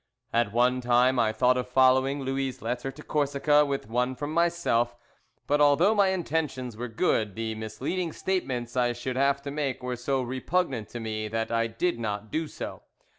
At 0.33 0.51
one 0.51 0.81
time 0.81 1.19
I 1.19 1.31
thought 1.31 1.57
of 1.57 1.67
following 1.69 2.21
Louis' 2.23 2.59
letter 2.59 2.89
to 2.89 3.03
Corsica 3.03 3.63
with 3.65 3.87
one 3.87 4.15
from 4.15 4.33
myself, 4.33 4.95
but 5.45 5.61
although 5.61 5.93
my 5.93 6.07
intentions 6.07 6.75
were 6.75 6.87
good, 6.87 7.35
the 7.35 7.53
misleading 7.53 8.11
statements 8.11 8.75
I 8.75 8.93
should 8.93 9.15
have 9.15 9.43
to 9.43 9.51
make 9.51 9.83
were 9.83 9.95
so 9.95 10.23
repugnant 10.23 10.89
to 10.89 10.99
me 10.99 11.27
that 11.27 11.51
I 11.51 11.67
did 11.67 11.99
not 11.99 12.31
do 12.31 12.47
so. 12.47 12.81